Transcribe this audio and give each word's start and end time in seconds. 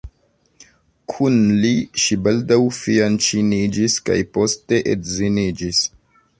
Kun 1.11 1.35
li, 1.65 1.73
ŝi 2.03 2.17
baldaŭ 2.29 2.59
fianĉiniĝis 2.79 4.01
kaj 4.11 4.19
poste 4.39 4.83
edziniĝis. 4.97 5.87